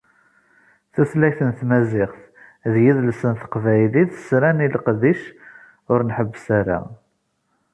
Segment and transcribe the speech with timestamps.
[0.93, 2.19] Tutlayt n Tmaziɣt
[2.73, 5.21] d yidles n teqbaylit sran i leqdic
[5.91, 6.79] ur nḥebbes ara,.